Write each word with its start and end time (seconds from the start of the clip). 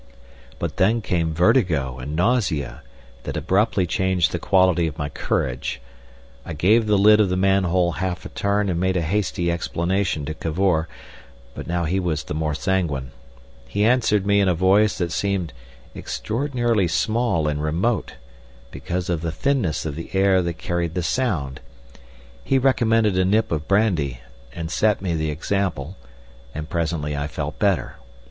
But 0.57 0.77
then 0.77 1.01
came 1.01 1.31
vertigo 1.31 1.99
and 1.99 2.15
nausea 2.15 2.81
that 3.21 3.37
abruptly 3.37 3.85
changed 3.85 4.31
the 4.31 4.39
quality 4.39 4.87
of 4.87 4.97
my 4.97 5.09
courage. 5.09 5.79
I 6.43 6.53
gave 6.53 6.87
the 6.87 6.97
lid 6.97 7.19
of 7.19 7.29
the 7.29 7.37
manhole 7.37 7.91
half 7.91 8.25
a 8.25 8.29
turn 8.29 8.67
and 8.67 8.79
made 8.79 8.97
a 8.97 9.03
hasty 9.03 9.51
explanation 9.51 10.25
to 10.25 10.33
Cavor; 10.33 10.87
but 11.53 11.67
now 11.67 11.83
he 11.83 11.99
was 11.99 12.23
the 12.23 12.33
more 12.33 12.55
sanguine. 12.55 13.11
He 13.67 13.85
answered 13.85 14.25
me 14.25 14.39
in 14.39 14.47
a 14.47 14.55
voice 14.55 14.97
that 14.97 15.11
seemed 15.11 15.53
extraordinarily 15.95 16.87
small 16.87 17.47
and 17.47 17.61
remote, 17.61 18.15
because 18.71 19.07
of 19.07 19.21
the 19.21 19.31
thinness 19.31 19.85
of 19.85 19.93
the 19.93 20.09
air 20.15 20.41
that 20.41 20.57
carried 20.57 20.95
the 20.95 21.03
sound. 21.03 21.59
He 22.43 22.57
recommended 22.57 23.19
a 23.19 23.23
nip 23.23 23.51
of 23.51 23.67
brandy, 23.67 24.21
and 24.55 24.71
set 24.71 24.99
me 24.99 25.13
the 25.13 25.29
example, 25.29 25.95
and 26.55 26.67
presently 26.71 27.15
I 27.15 27.27
felt 27.27 27.59
better. 27.59 27.97